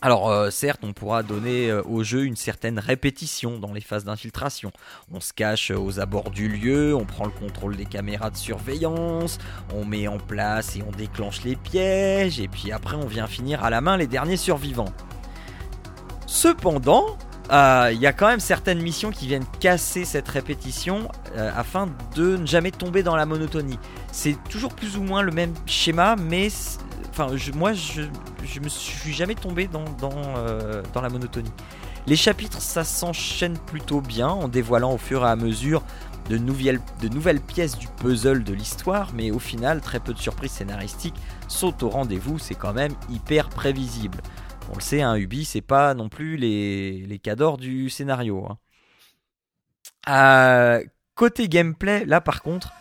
[0.02, 4.04] Alors euh, certes, on pourra donner euh, au jeu une certaine répétition dans les phases
[4.04, 4.70] d'infiltration.
[5.10, 8.36] On se cache euh, aux abords du lieu, on prend le contrôle des caméras de
[8.36, 9.38] surveillance,
[9.74, 13.64] on met en place et on déclenche les pièges, et puis après on vient finir
[13.64, 14.92] à la main les derniers survivants.
[16.26, 17.16] Cependant,
[17.50, 22.46] il y a quand même certaines missions qui viennent casser cette répétition afin de ne
[22.46, 23.78] jamais tomber dans la monotonie.
[24.10, 26.48] C'est toujours plus ou moins le même schéma, mais
[27.18, 28.02] enfin, moi je,
[28.44, 31.52] je me suis jamais tombé euh, dans la monotonie.
[32.06, 35.82] Les chapitres, ça s'enchaîne plutôt bien en dévoilant au fur et à mesure
[36.28, 41.14] de nouvelles, pièces du puzzle de l'histoire, mais au final, très peu de surprises scénaristiques
[41.48, 44.18] sautent au rendez-vous, c'est quand même hyper prévisible.
[44.70, 48.46] On le sait, un Ubi, c'est pas non plus les, les cadors du scénario.
[48.48, 48.58] hein.
[50.08, 50.84] Euh,
[51.16, 52.72] côté gameplay, là par contre,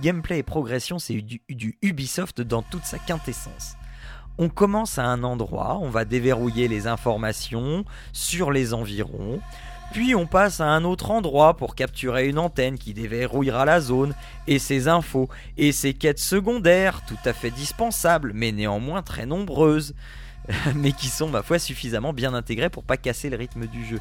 [0.00, 3.74] gameplay et progression, c'est du Ubisoft dans toute sa quintessence.
[4.36, 9.40] On commence à un endroit, on va déverrouiller les informations sur les environs,
[9.92, 14.14] puis on passe à un autre endroit pour capturer une antenne qui déverrouillera la zone
[14.46, 19.94] et ses infos et ses quêtes secondaires, tout à fait dispensables, mais néanmoins très nombreuses
[20.74, 24.00] mais qui sont ma foi suffisamment bien intégrés pour pas casser le rythme du jeu.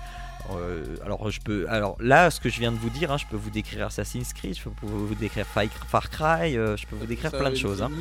[0.55, 3.25] Euh, alors je peux, alors là, ce que je viens de vous dire, hein, je
[3.25, 7.05] peux vous décrire Assassin's Creed, je peux vous décrire Far Cry, euh, je peux vous
[7.05, 7.81] décrire Ça plein de une choses.
[7.81, 7.91] hein.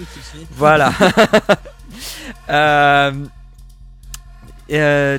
[0.51, 0.93] Voilà.
[2.49, 3.13] Euh,
[4.73, 5.19] euh,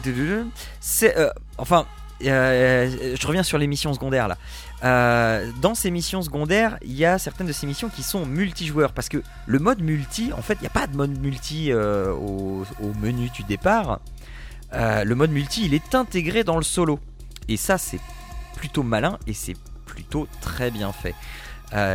[1.04, 1.86] euh, enfin,
[2.26, 4.38] euh, je reviens sur les missions secondaires là.
[4.84, 8.94] Euh, dans ces missions secondaires, il y a certaines de ces missions qui sont multijoueurs
[8.94, 12.12] parce que le mode multi, en fait, il n'y a pas de mode multi euh,
[12.14, 12.64] au,
[13.02, 14.00] menu du départ.
[14.74, 17.00] Euh, le mode multi, il est intégré dans le solo.
[17.48, 18.00] Et ça, c'est
[18.56, 21.16] plutôt malin et c'est plutôt très bien fait.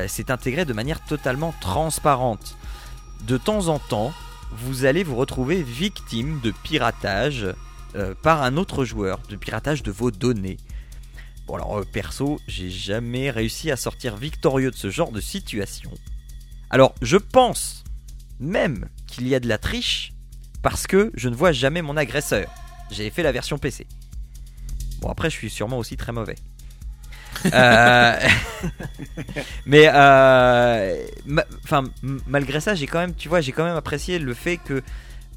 [0.07, 2.57] C'est intégré de manière totalement transparente.
[3.27, 4.13] De temps en temps,
[4.51, 7.47] vous allez vous retrouver victime de piratage
[8.23, 10.59] par un autre joueur, de piratage de vos données.
[11.47, 15.91] Bon alors euh, perso, j'ai jamais réussi à sortir victorieux de ce genre de situation.
[16.71, 17.85] Alors je pense
[18.39, 20.13] même qu'il y a de la triche
[20.63, 22.49] parce que je ne vois jamais mon agresseur.
[22.91, 23.87] J'ai fait la version PC.
[25.01, 26.37] Bon après je suis sûrement aussi très mauvais.
[27.47, 28.19] Euh,
[29.67, 31.05] mais euh,
[32.29, 34.83] malgré ça j'ai quand même apprécié le fait que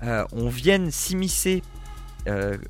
[0.01, 1.63] on vienne s'immiscer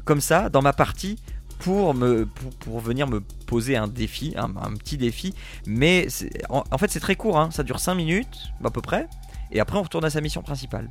[0.05, 1.17] comme ça dans ma partie
[1.59, 5.33] pour me pour, pour venir me poser un défi un, un petit défi.
[5.65, 6.07] Mais
[6.49, 9.07] en, en fait c'est très court hein, ça dure 5 minutes à peu près.
[9.51, 10.89] Et après on retourne à sa mission principale.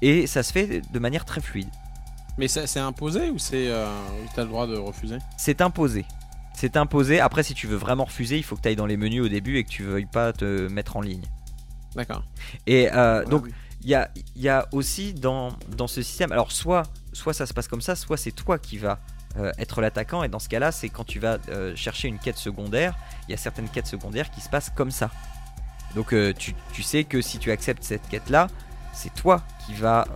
[0.00, 1.68] Et ça se fait de manière très fluide.
[2.38, 3.86] Mais c'est imposé ou c'est euh,
[4.34, 5.18] t'as le droit de refuser?
[5.36, 6.04] C'est imposé.
[6.54, 7.20] C'est imposé.
[7.20, 9.28] Après si tu veux vraiment refuser il faut que tu ailles dans les menus au
[9.28, 11.24] début et que tu veuilles pas te mettre en ligne.
[11.94, 12.24] D'accord.
[12.66, 13.50] et euh, donc oui.
[13.82, 17.52] il y a, y a aussi dans, dans ce système, alors soit, soit ça se
[17.52, 18.98] passe comme ça, soit c'est toi qui vas
[19.38, 22.36] euh, être l'attaquant, et dans ce cas-là, c'est quand tu vas euh, chercher une quête
[22.36, 22.94] secondaire,
[23.26, 25.10] il y a certaines quêtes secondaires qui se passent comme ça.
[25.94, 28.48] Donc euh, tu, tu sais que si tu acceptes cette quête-là,
[28.92, 30.06] c'est toi qui va,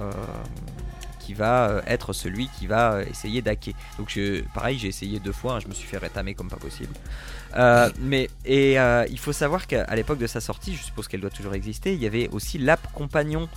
[1.18, 3.74] qui va être celui qui va essayer d'hacker.
[3.96, 6.57] Donc je, pareil, j'ai essayé deux fois, hein, je me suis fait rétamer comme pas
[6.59, 6.92] possible.
[8.00, 11.55] Mais et il faut savoir qu'à l'époque de sa sortie, je suppose qu'elle doit toujours
[11.55, 13.48] exister, il y avait aussi l'app compagnon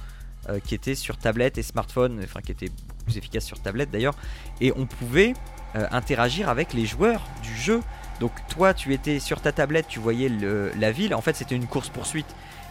[0.48, 2.72] euh, qui était sur tablette et smartphone, enfin qui était
[3.04, 4.16] plus efficace sur tablette d'ailleurs,
[4.62, 5.34] et on pouvait
[5.76, 7.82] euh, interagir avec les joueurs du jeu.
[8.22, 11.14] Donc toi, tu étais sur ta tablette, tu voyais la ville.
[11.14, 12.26] En fait, c'était une course poursuite,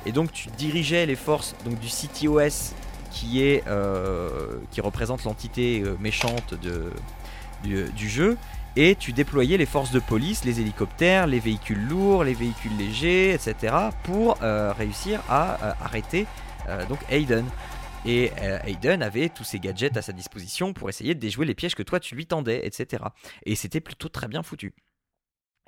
[0.07, 2.75] et donc tu dirigeais les forces donc du CTOS
[3.11, 4.31] qui est euh,
[4.71, 6.91] qui représente l'entité méchante de,
[7.63, 8.39] du, jeu.
[8.77, 13.35] Et tu déployais les forces de police, les hélicoptères, les véhicules lourds, les véhicules légers,
[13.35, 13.75] etc.
[14.05, 16.27] pour réussir à arrêter
[16.89, 17.45] donc Aiden.
[18.07, 21.55] Et euh, Aiden avait tous ses gadgets à sa disposition pour essayer de déjouer les
[21.55, 23.03] pièges que toi tu lui tendais, etc.
[23.45, 24.73] Et c'était plutôt très bien foutu.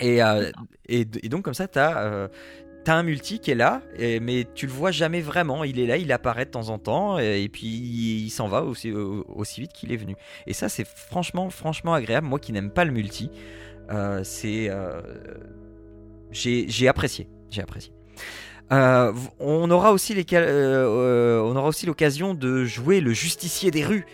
[0.00, 0.50] Et, euh,
[0.86, 2.30] et, et donc comme ça, tu as,
[2.86, 5.64] un multi qui est là, et- mais tu le vois jamais vraiment.
[5.64, 8.62] Il est là, il apparaît de temps en temps, et, puis il, il s'en va
[8.62, 10.16] aussi, au- aussi vite qu'il est venu.
[10.46, 12.26] Et ça, c'est franchement, franchement agréable.
[12.26, 13.30] Moi qui n'aime pas le multi,
[13.90, 14.68] euh, c'est...
[14.70, 15.02] euh,
[16.32, 17.28] j'ai apprécié.
[17.50, 17.92] J'ai apprécié.
[18.72, 23.72] Euh, on aura aussi les euh, euh, on aura aussi l'occasion de jouer le justicier
[23.72, 24.06] des rues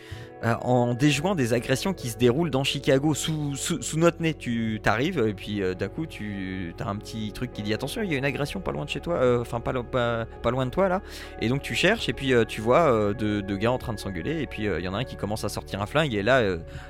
[0.45, 3.55] euh, en déjouant des agressions qui se déroulent dans Chicago sous,
[3.97, 4.35] notre nez.
[4.35, 8.03] Tu t'arrives et puis euh, d'un coup tu as un petit truc qui dit attention
[8.03, 10.27] il y a une agression pas loin de chez toi, euh, enfin pas, lo- pas,
[10.43, 11.01] pas loin de toi là.
[11.41, 14.47] Et donc tu cherches et puis tu vois deux, gars en train de s'engueuler et
[14.47, 16.43] puis il y en a un qui commence à sortir un flingue et là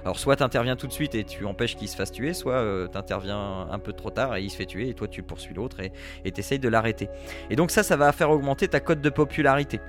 [0.04, 3.68] alors soit t'interviens tout de suite et tu empêches qu'il se fasse tuer, soit t'interviens
[3.70, 5.78] un peu trop tard et il se fait tuer et toi tu poursuis l'autre
[6.24, 7.08] et t'essayes de l'arrêter.
[7.50, 9.80] Et donc ça, ça va faire augmenter ta cote de popularité.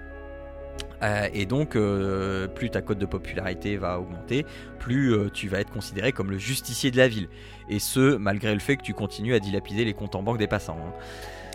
[1.03, 4.45] Euh, et donc, euh, plus ta cote de popularité va augmenter,
[4.79, 7.29] plus euh, tu vas être considéré comme le justicier de la ville.
[7.69, 10.47] Et ce, malgré le fait que tu continues à dilapider les comptes en banque des
[10.47, 10.77] passants.
[10.79, 10.93] hein.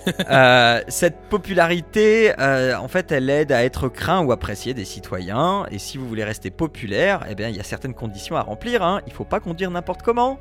[0.30, 5.64] Euh, cette popularité, euh, en fait, elle aide à être craint ou apprécié des citoyens.
[5.70, 8.82] Et si vous voulez rester populaire, eh bien, il y a certaines conditions à remplir.
[8.82, 9.00] Hein.
[9.06, 10.40] Il faut pas conduire n'importe comment.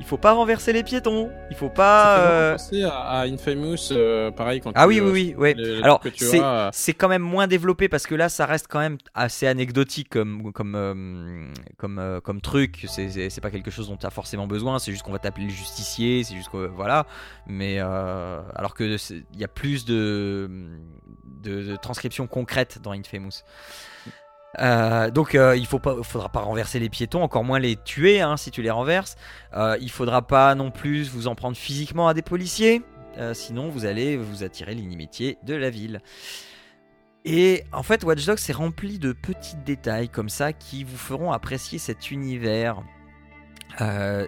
[0.00, 1.30] Il faut pas renverser les piétons.
[1.50, 2.18] Il faut pas.
[2.18, 5.82] Euh, vraiment penser à, à Infamous, euh, pareil quand Ah tu, oui, oui, oui, les-
[5.82, 8.80] Alors, c'est as, euh, c'est quand même moins développé parce que là, ça reste quand
[8.80, 12.84] même assez anecdotique comme, comme, comme, comme truc.
[12.88, 14.78] C'est- C'est pas quelque chose dont tu as forcément besoin.
[14.78, 16.24] C'est juste qu'on va t'appeler le justicier.
[16.24, 16.66] C'est juste que.
[16.66, 17.06] Voilà.
[17.46, 17.76] Mais.
[17.78, 18.84] euh, alors que
[19.32, 20.50] il y a plus de,
[21.42, 23.42] de, de transcriptions concrètes dans Infamous.
[24.60, 28.20] Euh, donc euh, il faut pas, faudra pas renverser les piétons, encore moins les tuer
[28.20, 29.16] hein, si tu les renverses.
[29.54, 32.82] Euh, il faudra pas non plus vous en prendre physiquement à des policiers,
[33.18, 36.00] euh, sinon vous allez vous attirer l'inimitié de la ville.
[37.24, 41.32] Et en fait, Watch Dogs c'est rempli de petits détails comme ça qui vous feront
[41.32, 42.82] apprécier cet univers.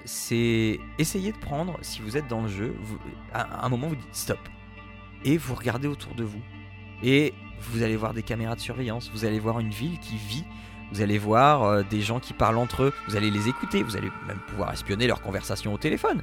[0.04, 2.74] C'est essayer de prendre, si vous êtes dans le jeu,
[3.32, 4.40] à un moment vous dites stop
[5.24, 6.42] et vous regardez autour de vous
[7.02, 10.44] et vous allez voir des caméras de surveillance, vous allez voir une ville qui vit,
[10.92, 13.96] vous allez voir euh, des gens qui parlent entre eux, vous allez les écouter, vous
[13.96, 16.22] allez même pouvoir espionner leurs conversations au téléphone.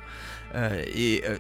[0.56, 1.38] Euh, et euh,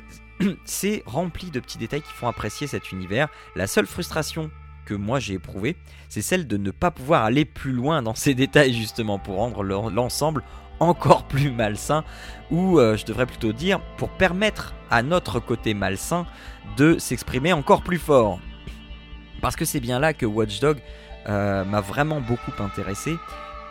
[0.65, 3.29] c'est rempli de petits détails qui font apprécier cet univers.
[3.55, 4.51] La seule frustration
[4.85, 5.77] que moi j'ai éprouvée,
[6.09, 9.63] c'est celle de ne pas pouvoir aller plus loin dans ces détails justement pour rendre
[9.63, 10.43] l'en- l'ensemble
[10.79, 12.03] encore plus malsain,
[12.51, 16.25] ou je devrais plutôt dire pour permettre à notre côté malsain
[16.75, 18.39] de s'exprimer encore plus fort.
[19.43, 20.77] Parce que c'est bien là que Watch Dog
[21.27, 23.17] euh, m'a vraiment beaucoup intéressé.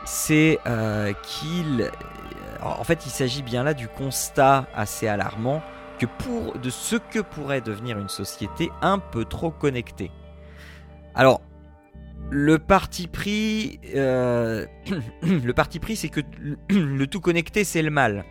[0.05, 1.81] C'est euh, qu'il.
[1.81, 5.63] euh, En fait, il s'agit bien là du constat assez alarmant
[5.99, 10.11] que pour de ce que pourrait devenir une société un peu trop connectée.
[11.15, 11.41] Alors,
[12.31, 16.21] le parti pris, le parti pris, c'est que
[16.69, 18.27] le tout connecté, c'est le mal.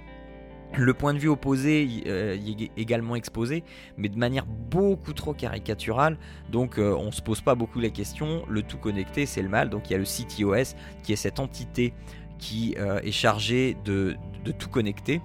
[0.77, 3.63] Le point de vue opposé euh, est également exposé,
[3.97, 6.17] mais de manière beaucoup trop caricaturale.
[6.49, 8.43] Donc euh, on se pose pas beaucoup la question.
[8.47, 9.69] Le tout connecté, c'est le mal.
[9.69, 11.93] Donc il y a le CTOS qui est cette entité
[12.39, 15.21] qui euh, est chargée de, de tout connecter.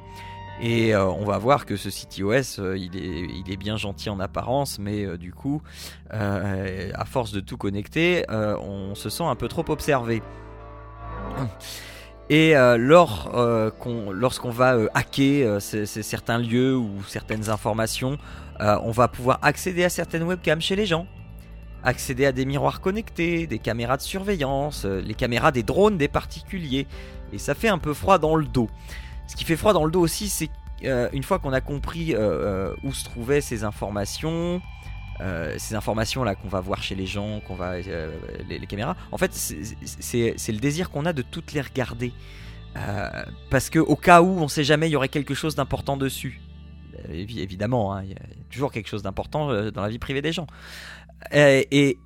[0.61, 4.19] Et on va voir que ce CTOS, euh, il, est, il est bien gentil en
[4.21, 5.61] apparence, mais du coup,
[6.09, 10.23] à force de tout connecter, on se sent un peu trop observé.
[12.29, 12.77] Et euh,
[13.35, 18.19] euh, qu'on- lorsqu'on va euh, hacker certains lieux ou certaines informations,
[18.59, 21.07] on va pouvoir accéder à certaines webcams chez les gens,
[21.85, 26.87] accéder à des miroirs connectés, des caméras de surveillance, les caméras des drones des particuliers.
[27.33, 28.71] Et ça fait un peu froid dans le dos.
[29.29, 30.49] Ce qui fait froid dans le dos aussi, c'est
[30.83, 32.17] une fois qu'on a compris
[32.83, 34.63] où se trouvaient ces informations,
[35.21, 38.11] euh, ces informations là qu'on va voir chez les gens, qu'on va euh,
[38.49, 38.97] les, les caméras.
[39.13, 42.13] En fait, c'est- le désir qu'on a de toutes les regarder,
[42.77, 43.09] Euh,
[43.49, 46.43] parce que au cas où on sait jamais, il y aurait quelque chose d'important dessus.
[47.11, 48.19] Évi- évidemment, hein, il y a
[48.51, 50.47] toujours quelque chose d'important dans la vie privée des gens.
[51.33, 51.99] Et et,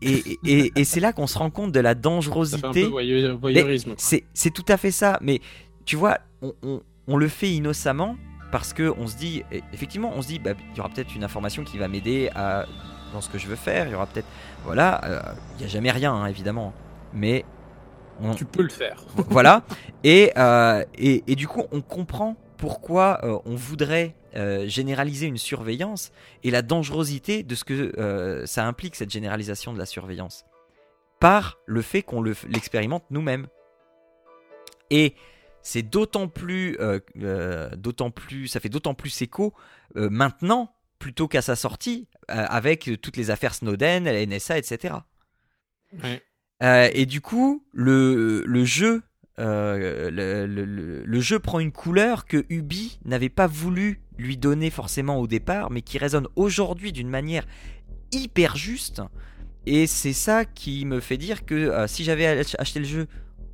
[0.44, 2.61] et, et c'est là qu'on se rend compte de la dangerosité.
[4.35, 5.18] C'est tout à fait ça.
[5.20, 5.40] Mais
[5.85, 8.16] tu vois, on, on- on le fait innocemment
[8.53, 11.16] parce que on se dit, et- effectivement, on se dit, bah, il y aura peut-être
[11.16, 12.66] une information qui va m'aider à
[13.12, 13.87] dans ce que je veux faire.
[13.87, 14.27] Il y aura peut-être,
[14.64, 15.20] voilà, euh,
[15.57, 16.73] il y a jamais rien hein, évidemment,
[17.12, 17.44] mais
[18.23, 19.03] on, Tu peux le faire.
[19.29, 19.62] voilà.
[20.05, 24.14] Et, euh, et, et du coup, on comprend pourquoi euh, on voudrait
[24.66, 26.12] généraliser une surveillance
[26.44, 30.44] et la dangerosité de ce que ça implique, cette généralisation de la surveillance,
[31.18, 33.49] par le fait qu'on le- l'expérimente nous-mêmes.
[34.90, 35.16] Et
[35.62, 39.53] c'est d'autant plus, euh, euh, d'autant plus, ça fait d'autant plus écho
[39.96, 44.94] euh, maintenant plutôt qu'à sa sortie, euh, avec toutes les affaires Snowden, la NSA, etc.
[46.62, 49.02] Euh, et du coup, le, le jeu,
[49.40, 54.70] euh, le, le- le- jeu prend une couleur que Ubi n'avait pas voulu lui donner
[54.70, 57.46] forcément au départ, mais qui résonne aujourd'hui d'une manière
[58.12, 59.02] hyper juste.
[59.66, 63.06] Et c'est ça qui me fait dire que euh, si j'avais ach- acheté le jeu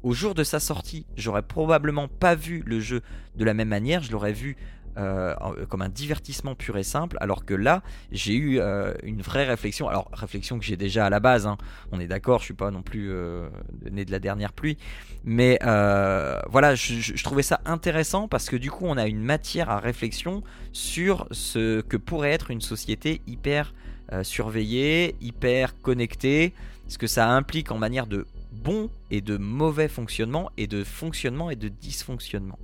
[0.03, 3.03] au jour de sa sortie, j'aurais probablement pas vu le jeu
[3.37, 4.03] de la même manière.
[4.03, 4.57] Je l'aurais vu
[4.97, 5.35] euh,
[5.69, 7.83] comme un divertissement pur et simple, alors que là,
[8.13, 9.89] j'ai eu euh, une vraie réflexion.
[9.89, 11.59] Alors, réflexion que j'ai déjà à la base, hein.
[11.93, 13.49] on est d'accord, je suis pas non plus euh,
[13.91, 14.79] né de la dernière pluie,
[15.25, 19.71] mais voilà, je, je- trouvais ça intéressant parce que du coup, on a une matière
[19.71, 23.75] à réflexion sur ce que pourrait être une société hyper
[24.23, 26.55] surveillée, hyper connectée,
[26.87, 31.51] ce que ça implique en manière de bon et de mauvais fonctionnement, et de fonctionnement
[31.51, 32.59] et de dysfonctionnement.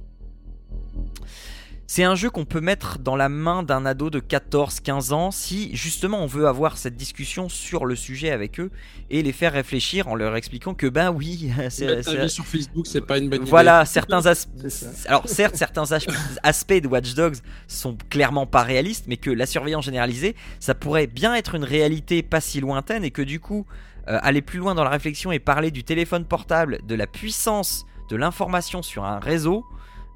[1.87, 5.77] C'est un jeu qu'on peut mettre dans la main d'un ado de 14-15 ans si
[5.77, 8.71] justement on veut avoir cette discussion sur le sujet avec eux
[9.11, 13.19] et les faire réfléchir en leur expliquant que ben oui, c'est sur Facebook, c'est pas
[13.19, 13.51] une bonne idée.
[13.51, 14.23] voilà, certains.
[15.07, 16.07] Alors certes, certains as-
[16.43, 17.37] aspects de Watch Dogs
[17.69, 22.23] sont clairement pas réalistes, mais que la surveillance généralisée, ça pourrait bien être une réalité
[22.23, 23.67] pas si lointaine et que du coup,
[24.09, 27.85] euh, aller plus loin dans la réflexion et parler du téléphone portable, de la puissance
[28.09, 29.65] de l'information sur un réseau,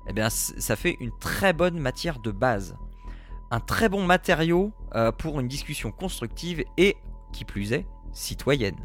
[0.09, 2.77] eh bien, ça fait une très bonne matière de base,
[3.51, 6.97] un très bon matériau euh, pour une discussion constructive et,
[7.33, 8.77] qui plus est, citoyenne.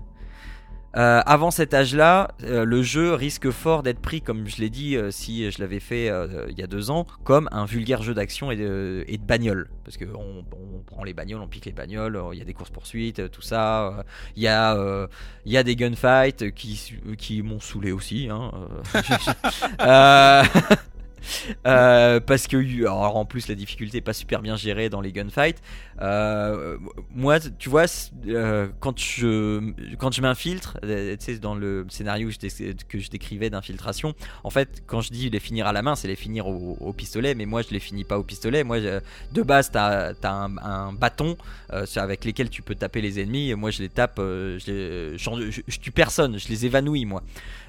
[0.98, 4.98] Euh, avant cet âge-là, euh, le jeu risque fort d'être pris, comme je l'ai dit,
[4.98, 6.12] euh, si je l'avais fait
[6.50, 9.70] il y a deux ans, comme un vulgaire jeu d'action et de, bagnole.
[9.86, 10.44] Parce que on,
[10.86, 14.04] prend les bagnoles, on pique les bagnoles, il y a des courses poursuites, tout ça.
[14.36, 15.08] Il y a,
[15.46, 18.30] il y a des gunfights qui, qui m'ont saoulé aussi.
[18.30, 18.52] Hein,
[21.68, 25.12] euh, parce que alors, en plus la difficulté est pas super bien gérée dans les
[25.12, 25.62] gunfights.
[26.02, 26.78] Euh,
[27.14, 27.86] moi, tu vois,
[28.28, 34.14] euh, quand je quand je m'infiltre, tu sais, dans le scénario que je, décrivais d'infiltration,
[34.44, 37.36] en fait, quand je dis les finir à la main, c'est les finir au, pistolet,
[37.36, 38.64] mais moi je les finis pas au pistolet.
[38.64, 41.38] Moi, de base, t'as as un, un bâton
[41.96, 43.54] avec lesquels tu peux taper les ennemis.
[43.54, 47.24] Moi, je les tape, je tue personne, je les évanouis moi.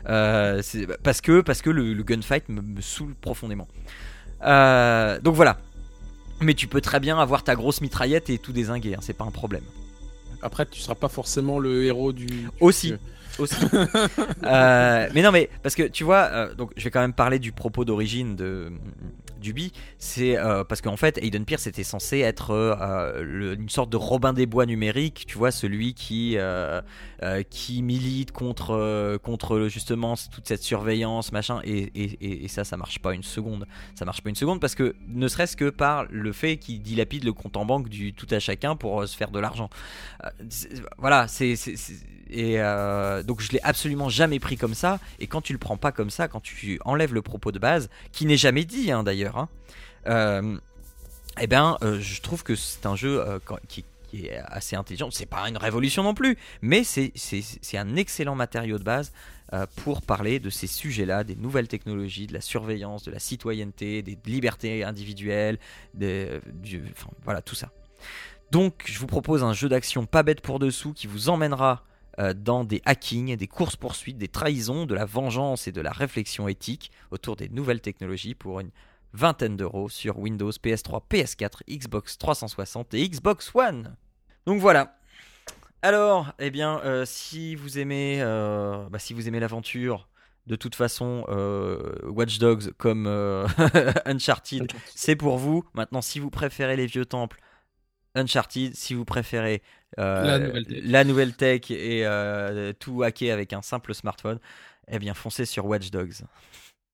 [0.08, 0.62] Euh,
[1.02, 3.68] parce que parce que le, le gunfight me, me saoule profondément.
[4.44, 5.58] Euh, donc voilà.
[6.40, 9.24] Mais tu peux très bien avoir ta grosse mitraillette et tout désinguer, hein, c'est pas
[9.24, 9.62] un problème.
[10.42, 12.26] Après, tu seras pas forcément le héros du.
[12.26, 12.94] du- Aussi.
[13.38, 13.54] Aussi.
[14.44, 17.52] Euh, mais non, mais parce que tu vois, donc je vais quand même parler du
[17.52, 18.72] propos d'origine de
[19.42, 19.72] d'Ubi.
[19.98, 23.96] C'est euh, parce qu'en fait, Aiden Pierce était censé être euh, le- une sorte de
[23.98, 26.80] Robin des Bois numérique, tu vois, celui qui euh,
[27.22, 31.60] euh, qui milite contre euh, contre justement toute cette surveillance, machin.
[31.64, 33.66] Et, et, et- ça, ça marche pas une seconde.
[33.94, 37.24] Ça marche pas une seconde parce que ne serait-ce que par le fait qu'il dilapide
[37.24, 39.68] le compte en banque du tout à chacun pour euh, se faire de l'argent.
[40.24, 40.30] Euh,
[40.98, 41.54] voilà, c'est
[42.34, 44.98] et euh, donc je l'ai absolument jamais pris comme ça.
[45.18, 47.90] Et quand tu le prends pas comme ça, quand tu enlèves le propos de base,
[48.10, 49.31] qui n'est jamais dit hein, d'ailleurs,
[50.06, 50.58] euh,
[51.40, 55.10] eh ben, euh, je trouve que c'est un jeu euh, qui, est assez intelligent.
[55.10, 59.12] C'est pas une révolution non plus, mais c'est un excellent matériau de base
[59.76, 64.18] pour parler de ces sujets-là, des nouvelles technologies, de la surveillance, de la citoyenneté, des
[64.24, 65.58] libertés individuelles,
[65.92, 66.82] des, du,
[67.24, 67.70] voilà tout ça.
[68.50, 71.84] Donc, je vous propose un jeu d'action pas bête pour dessous qui vous emmènera
[72.34, 76.90] dans des hackings, des courses-poursuites, des trahisons, de la vengeance et de la réflexion éthique
[77.10, 78.70] autour des nouvelles technologies pour une
[79.12, 83.96] vingtaine d'euros sur Windows, PS3, PS4, Xbox 360 et Xbox One.
[84.46, 84.96] Donc voilà.
[85.82, 90.08] Alors, eh bien, euh, si vous aimez, euh, bah, si vous aimez l'aventure,
[90.46, 93.06] de toute façon, euh, Watch Dogs comme
[94.06, 95.64] Uncharted, c'est pour vous.
[95.74, 97.40] Maintenant, si vous préférez les vieux temples,
[98.14, 99.62] Uncharted, si vous préférez
[99.96, 100.82] La nouvelle tech.
[100.84, 104.38] la nouvelle tech et tout hacker avec un simple smartphone,
[104.88, 106.22] eh bien foncez sur Watch Dogs.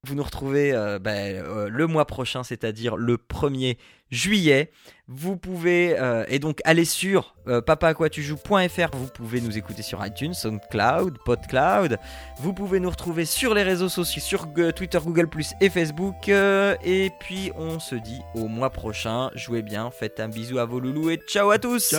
[0.04, 3.78] Vous nous retrouvez euh, ben, euh, le mois prochain, c'est-à-dire le 1er
[4.10, 4.70] juillet.
[5.08, 7.34] Vous pouvez euh, et donc aller sur
[7.66, 8.96] papaaquatujoues.fr.
[8.96, 11.98] Vous pouvez nous écouter sur iTunes, SoundCloud, PodCloud.
[12.38, 15.28] Vous pouvez nous retrouver sur les réseaux sociaux, sur Twitter, Google
[15.60, 16.28] et Facebook.
[16.28, 19.30] et puis on se dit au mois prochain.
[19.34, 21.94] Jouez bien, faites un bisou à vos loulous et ciao à tous.